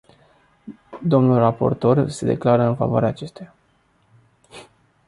Domnul 1.03 1.37
raportor 1.37 2.09
se 2.09 2.25
declară 2.25 2.61
în 2.63 2.75
favoarea 2.75 3.09
acestuia. 3.09 3.53